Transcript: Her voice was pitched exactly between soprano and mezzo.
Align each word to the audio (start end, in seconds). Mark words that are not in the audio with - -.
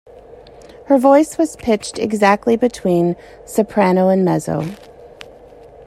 Her 0.87 0.97
voice 0.97 1.37
was 1.37 1.55
pitched 1.57 1.99
exactly 1.99 2.55
between 2.55 3.15
soprano 3.45 4.09
and 4.09 4.25
mezzo. 4.25 4.65